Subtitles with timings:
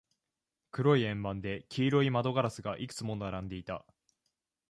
[0.71, 3.85] 黒い円盤で、黄色い窓ガラスがいくつも並んでいた。